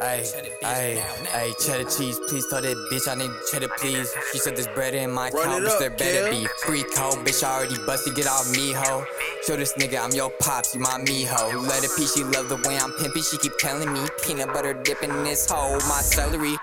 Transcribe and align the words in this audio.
Ay, 0.00 0.24
ay, 0.62 1.04
ay, 1.34 1.52
cheddar 1.60 1.84
cheese, 1.84 2.18
please 2.28 2.46
tell 2.48 2.62
that 2.62 2.76
bitch 2.90 3.06
I 3.06 3.16
need 3.16 3.30
cheddar, 3.50 3.68
please. 3.76 4.10
She 4.32 4.38
said 4.38 4.56
there's 4.56 4.66
bread 4.68 4.94
in 4.94 5.10
my 5.10 5.28
Run 5.28 5.44
account, 5.44 5.64
bitch, 5.64 5.78
there 5.78 5.90
better 5.90 6.30
Kel. 6.30 6.40
be 6.40 6.46
free 6.64 6.84
code. 6.94 7.26
Bitch, 7.26 7.44
I 7.44 7.58
already 7.58 7.76
busted, 7.84 8.14
get 8.14 8.26
off 8.26 8.50
me, 8.56 8.72
ho. 8.72 9.04
Show 9.46 9.56
this 9.56 9.74
nigga 9.74 10.02
I'm 10.02 10.12
your 10.12 10.30
pops, 10.40 10.74
you 10.74 10.80
my 10.80 10.96
me, 10.98 11.24
ho. 11.24 11.50
Let 11.60 11.84
it 11.84 11.90
pee, 11.98 12.06
she 12.06 12.24
love 12.24 12.48
the 12.48 12.56
way 12.66 12.78
I'm 12.78 12.92
pimping, 12.92 13.22
she 13.22 13.36
keep 13.36 13.52
telling 13.58 13.92
me. 13.92 14.00
Peanut 14.24 14.54
butter 14.54 14.72
dipping 14.72 15.10
in 15.10 15.22
this 15.22 15.50
hole, 15.50 15.74
my 15.80 16.00
celery. 16.00 16.56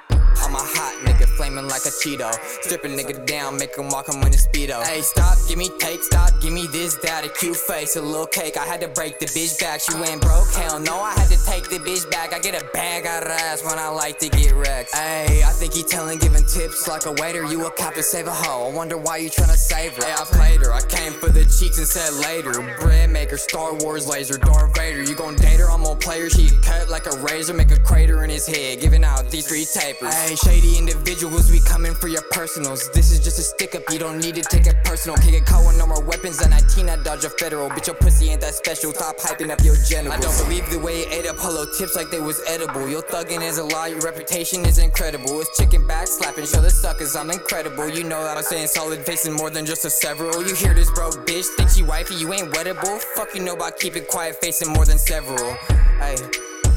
I'm 0.51 0.57
a 0.57 0.59
hot 0.59 0.99
nigga, 1.05 1.29
flaming 1.29 1.69
like 1.69 1.85
a 1.85 1.93
Cheeto. 2.03 2.29
Stripping 2.61 2.91
nigga 2.91 3.25
down, 3.25 3.55
make 3.57 3.77
him 3.77 3.87
walk 3.87 4.09
him 4.09 4.21
in 4.21 4.27
a 4.27 4.35
speedo. 4.35 4.83
Hey, 4.83 4.99
stop, 4.99 5.37
give 5.47 5.57
me 5.57 5.69
take, 5.79 6.03
stop, 6.03 6.29
give 6.41 6.51
me 6.51 6.67
this, 6.67 6.95
that, 6.95 7.23
a 7.23 7.29
cute 7.29 7.55
face, 7.55 7.95
a 7.95 8.01
little 8.01 8.27
cake. 8.27 8.57
I 8.57 8.65
had 8.65 8.81
to 8.81 8.89
break 8.89 9.17
the 9.19 9.27
bitch 9.27 9.57
back, 9.61 9.79
she 9.79 9.93
went 9.93 10.21
broke. 10.21 10.49
Hell 10.51 10.77
no, 10.81 10.99
I 10.99 11.13
had 11.13 11.29
to 11.29 11.39
take 11.45 11.69
the 11.69 11.79
bitch 11.79 12.03
back. 12.11 12.33
I 12.33 12.39
get 12.39 12.61
a 12.61 12.65
bag 12.73 13.05
out 13.05 13.23
of 13.23 13.29
ass 13.29 13.63
when 13.63 13.79
I 13.79 13.87
like 13.87 14.19
to 14.19 14.27
get 14.27 14.53
wrecked. 14.53 14.93
Hey, 14.93 15.41
I 15.41 15.51
think 15.53 15.73
he 15.73 15.83
telling, 15.83 16.19
giving 16.19 16.43
tips 16.43 16.85
like 16.85 17.05
a 17.05 17.13
waiter. 17.13 17.45
You 17.45 17.65
a 17.67 17.71
cop 17.71 17.93
to 17.93 18.03
save 18.03 18.27
a 18.27 18.33
hoe. 18.33 18.69
I 18.69 18.73
wonder 18.75 18.97
why 18.97 19.17
you 19.17 19.29
tryna 19.29 19.55
save 19.55 19.95
her. 19.95 20.03
Hey, 20.03 20.11
I 20.11 20.25
played 20.25 20.59
her, 20.59 20.73
I 20.73 20.81
came 20.81 21.13
for 21.13 21.29
the 21.29 21.45
cheeks 21.45 21.77
and 21.77 21.87
said 21.87 22.11
later. 22.27 22.51
Bread 22.81 23.09
maker, 23.09 23.37
Star 23.37 23.73
Wars 23.75 24.05
laser, 24.05 24.37
Darth 24.37 24.75
Vader. 24.75 25.01
You 25.01 25.15
gon' 25.15 25.37
date 25.37 25.61
her, 25.61 25.71
I'm 25.71 25.81
gon' 25.81 25.97
play 25.97 26.19
her. 26.19 26.29
She 26.29 26.49
cut 26.61 26.89
like 26.89 27.05
a 27.05 27.15
razor, 27.19 27.53
make 27.53 27.71
a 27.71 27.79
crater 27.79 28.25
in 28.25 28.29
his 28.29 28.45
head, 28.45 28.81
giving 28.81 29.05
out 29.05 29.29
these 29.31 29.47
three 29.47 29.63
tapers. 29.63 30.13
Hey, 30.13 30.35
shady 30.43 30.77
individuals, 30.77 31.51
we 31.51 31.59
coming 31.59 31.93
for 31.93 32.07
your 32.07 32.21
personals. 32.31 32.89
This 32.91 33.11
is 33.11 33.19
just 33.19 33.39
a 33.39 33.41
stick 33.41 33.75
up, 33.75 33.83
you 33.91 33.99
don't 33.99 34.19
need 34.19 34.35
to 34.35 34.41
take 34.41 34.67
it 34.67 34.75
personal. 34.83 35.17
Can't 35.17 35.31
get 35.31 35.45
caught 35.45 35.65
with 35.65 35.77
no 35.77 35.87
more 35.87 36.03
weapons 36.03 36.37
than 36.39 36.51
19, 36.51 36.89
I 36.89 36.97
dodge 37.03 37.25
a 37.25 37.29
federal. 37.29 37.69
Bitch, 37.69 37.87
your 37.87 37.95
pussy 37.95 38.29
ain't 38.29 38.41
that 38.41 38.53
special, 38.53 38.93
stop 38.93 39.17
hyping 39.17 39.49
up 39.49 39.63
your 39.63 39.75
genitals. 39.75 40.15
I 40.15 40.19
don't 40.19 40.37
believe 40.45 40.69
the 40.69 40.79
way 40.79 41.01
you 41.01 41.05
ate 41.11 41.27
up 41.27 41.37
hollow 41.37 41.65
tips 41.77 41.95
like 41.95 42.09
they 42.09 42.19
was 42.19 42.41
edible. 42.47 42.87
Your 42.87 43.01
thuggin' 43.03 43.41
is 43.41 43.57
a 43.57 43.63
lie, 43.63 43.87
your 43.87 44.01
reputation 44.01 44.65
is 44.65 44.77
incredible. 44.77 45.39
It's 45.41 45.57
chicken 45.57 45.85
back 45.87 46.07
slapping, 46.07 46.45
show 46.45 46.61
the 46.61 46.69
suckers 46.69 47.15
I'm 47.15 47.29
incredible. 47.29 47.89
You 47.89 48.03
know 48.03 48.23
that 48.23 48.37
I'm 48.37 48.43
saying 48.43 48.67
solid 48.67 48.99
facing 49.05 49.33
more 49.33 49.49
than 49.49 49.65
just 49.65 49.85
a 49.85 49.89
several. 49.89 50.45
You 50.47 50.55
hear 50.55 50.73
this 50.73 50.91
broke 50.91 51.27
bitch, 51.27 51.45
think 51.57 51.69
she 51.69 51.83
wifey, 51.83 52.15
you 52.15 52.31
ain't 52.33 52.51
wettable. 52.53 52.99
Fuck 53.15 53.35
you 53.35 53.41
know 53.43 53.53
about 53.53 53.79
keeping 53.79 54.05
quiet, 54.05 54.35
facing 54.35 54.71
more 54.73 54.85
than 54.85 54.97
several. 54.97 55.53
Hey, 55.99 56.15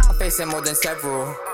I'm 0.09 0.17
facing 0.17 0.49
more 0.49 0.61
than 0.61 0.75
several. 0.75 1.54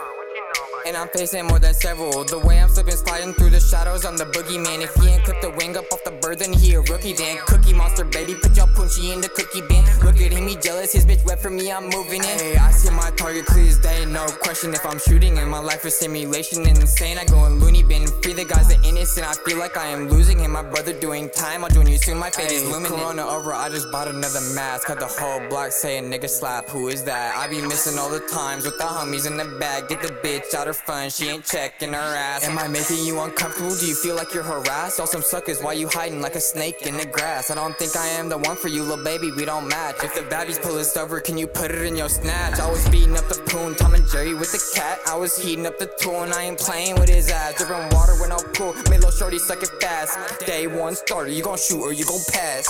And 0.86 0.97
I'm 0.97 1.09
facing 1.09 1.47
more 1.47 1.59
than 1.59 1.75
several. 1.75 2.25
The 2.25 2.39
way 2.39 2.61
I'm 2.61 2.69
slipping, 2.69 2.97
sliding 2.97 3.34
through 3.34 3.50
the 3.50 3.61
shadows, 3.61 4.05
I'm 4.05 4.17
the 4.17 4.25
boogeyman. 4.25 4.83
If 4.83 4.95
he 4.95 5.09
ain't 5.09 5.25
clipped 5.25 5.42
the 5.42 5.50
wing 5.50 5.77
up 5.77 5.84
off 5.92 6.03
the 6.05 6.11
bird, 6.11 6.39
then 6.39 6.53
he 6.53 6.75
a 6.75 6.81
rookie. 6.81 7.12
Then 7.12 7.39
Cookie 7.47 7.75
Monster, 7.75 8.05
baby, 8.05 8.34
put 8.34 8.56
your 8.56 8.67
punchy 8.69 9.12
in 9.12 9.20
the 9.20 9.28
cookie 9.28 9.62
bin. 9.69 9.84
Look 10.05 10.20
at 10.20 10.33
him, 10.33 10.47
he 10.47 10.56
jealous. 10.56 10.92
His 10.92 11.05
bitch 11.05 11.25
wet 11.27 11.41
for 11.41 11.51
me, 11.51 11.70
I'm 11.70 11.89
moving 11.91 12.23
in. 12.25 12.39
Hey, 12.39 12.56
I 12.56 12.70
see 12.70 12.91
my 12.91 13.11
target 13.17 13.47
day, 13.83 13.89
no 14.11 14.27
question. 14.27 14.75
If 14.75 14.84
I'm 14.84 14.98
shooting 14.98 15.36
in 15.36 15.48
my 15.48 15.61
life 15.61 15.84
is 15.84 15.97
simulation 15.97 16.66
and 16.66 16.78
insane, 16.78 17.19
I 17.19 17.25
go 17.25 17.47
in 17.47 17.61
loony 17.61 17.83
bin. 17.83 18.06
Free 18.22 18.33
the 18.33 18.44
guys 18.44 18.69
that 18.69 18.84
innocent. 18.84 19.27
I 19.27 19.34
feel 19.44 19.58
like 19.58 19.77
I 19.77 19.86
am 19.89 20.08
losing 20.08 20.39
him. 20.39 20.52
My 20.52 20.62
brother 20.62 20.92
doing 20.92 21.30
time. 21.30 21.64
I'll 21.64 21.70
join 21.70 21.86
you 21.86 21.98
soon. 21.98 22.19
My 22.19 22.30
fate 22.30 22.50
is 22.50 22.69
looming. 22.69 22.91
Corona 22.91 23.27
over. 23.27 23.52
I 23.52 23.69
just 23.69 23.91
bought 23.92 24.08
another 24.08 24.41
mask. 24.55 24.89
Got 24.89 25.00
the 25.00 25.06
whole 25.06 25.41
block 25.48 25.70
saying 25.70 26.11
nigga 26.11 26.28
slap. 26.28 26.69
Who 26.69 26.89
is 26.89 27.05
that? 27.05 27.36
I 27.36 27.47
be 27.47 27.61
missing 27.62 27.98
all 27.98 28.11
the 28.11 28.20
times 28.20 28.64
with 28.64 28.78
the 28.78 28.84
homies 28.84 29.27
in 29.27 29.36
the 29.36 29.44
bag. 29.58 29.89
Get 29.89 30.02
the 30.02 30.08
bitch 30.08 30.55
out 30.55 30.67
her 30.67 30.72
fun. 30.72 31.11
She 31.11 31.28
ain't 31.28 31.45
checking 31.45 31.92
her 31.92 32.14
ass. 32.17 32.47
Am 32.48 32.58
I 32.58 32.67
making 32.67 33.05
you 33.05 33.20
uncomfortable? 33.20 33.74
Do 33.77 33.86
you 33.86 33.95
feel 33.95 34.17
like 34.17 34.34
you're 34.34 34.42
harassed? 34.42 34.98
Y'all 34.98 35.06
some 35.06 35.22
suckers. 35.22 35.62
Why 35.62 35.74
you 35.74 35.89
hiding 35.89 36.20
like 36.20 36.34
a 36.34 36.41
snake 36.41 36.83
in 36.86 36.97
the 36.97 37.06
grass? 37.06 37.50
I 37.50 37.55
don't 37.55 37.77
think 37.77 37.97
I 37.97 38.06
am 38.08 38.28
the 38.28 38.39
one 38.39 38.56
for 38.56 38.69
you, 38.69 38.83
little 38.83 39.05
baby. 39.05 39.30
We 39.30 39.45
don't 39.45 39.69
match. 39.69 39.97
If 40.02 40.14
the 40.14 40.22
baddies 40.22 40.61
pull 40.61 40.77
us 40.78 40.97
over, 40.97 41.20
can 41.20 41.39
you 41.39 41.47
put 41.47 41.70
it 41.70 41.83
in 41.83 41.97
your 41.97 42.08
snatch? 42.08 42.58
I 42.58 42.69
was 42.70 42.89
beating 42.89 43.17
up 43.17 43.28
the 43.28 43.41
poon, 43.47 43.74
Tom 43.74 44.00
and 44.01 44.09
Jerry 44.09 44.34
with 44.34 44.53
the 44.53 44.61
cat. 44.75 44.98
I 45.06 45.17
was 45.17 45.37
heating 45.37 45.67
up 45.67 45.79
the 45.79 45.87
tool 46.01 46.23
and 46.23 46.33
I 46.33 46.45
ain't 46.45 46.59
playing 46.59 46.98
with 46.98 47.09
his 47.09 47.31
ass. 47.31 47.56
Dripping 47.56 47.89
water 47.97 48.15
with 48.20 48.29
no 48.29 48.39
pool. 48.55 48.75
Made 48.89 49.01
little 49.01 49.11
shorty 49.11 49.39
suck 49.39 49.63
it 49.63 49.70
fast. 49.80 50.47
Day 50.47 50.67
one 50.67 50.95
starter, 50.95 51.30
you 51.30 51.42
gon' 51.42 51.58
shoot 51.58 51.80
or 51.80 51.92
you 51.92 52.05
gon' 52.05 52.20
pass. 52.33 52.67